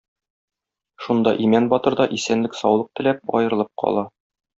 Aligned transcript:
Шунда 1.07 1.33
Имән 1.47 1.67
батыр 1.73 1.97
да, 1.99 2.07
исәнлек-саулык 2.17 2.89
теләп, 3.01 3.21
аерылып 3.41 3.71
кала. 3.83 4.07